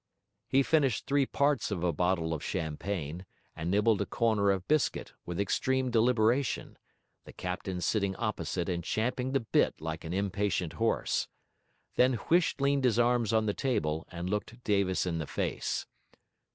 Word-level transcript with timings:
He 0.47 0.63
finished 0.63 1.05
three 1.05 1.27
parts 1.27 1.69
of 1.69 1.83
a 1.83 1.93
bottle 1.93 2.33
of 2.33 2.43
champagne, 2.43 3.23
and 3.55 3.69
nibbled 3.69 4.01
a 4.01 4.07
corner 4.07 4.49
of 4.49 4.67
biscuit, 4.67 5.13
with 5.27 5.39
extreme 5.39 5.91
deliberation; 5.91 6.79
the 7.25 7.31
captain 7.31 7.81
sitting 7.81 8.15
opposite 8.15 8.67
and 8.67 8.83
champing 8.83 9.33
the 9.33 9.41
bit 9.41 9.79
like 9.79 10.03
an 10.03 10.11
impatient 10.11 10.73
horse. 10.73 11.27
Then 11.97 12.13
Huish 12.15 12.59
leaned 12.59 12.83
his 12.83 12.97
arms 12.97 13.31
on 13.31 13.45
the 13.45 13.53
table 13.53 14.07
and 14.11 14.27
looked 14.27 14.63
Davis 14.63 15.05
in 15.05 15.19
the 15.19 15.27
face. 15.27 15.85